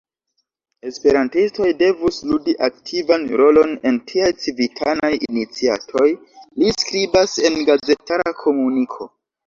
“Esperantistoj 0.91 1.67
devus 1.81 2.17
ludi 2.31 2.55
aktivan 2.69 3.29
rolon 3.43 3.77
en 3.91 4.01
tiaj 4.13 4.33
civitanaj 4.47 5.15
iniciatoj”, 5.31 6.11
li 6.61 6.79
skribas 6.83 7.41
en 7.49 7.65
gazetara 7.73 8.39
komuniko. 8.47 9.15